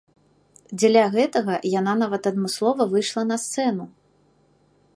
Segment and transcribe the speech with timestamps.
[0.79, 3.85] Дзеля гэтага яна нават адмыслова выйшла на сцэну.